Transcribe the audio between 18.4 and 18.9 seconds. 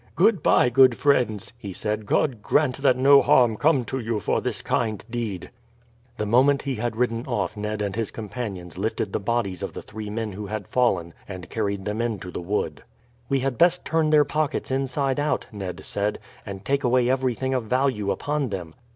them."